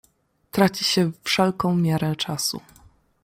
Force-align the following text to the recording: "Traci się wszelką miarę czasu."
"Traci 0.51 0.83
się 0.85 1.11
wszelką 1.23 1.75
miarę 1.75 2.15
czasu." 2.15 2.61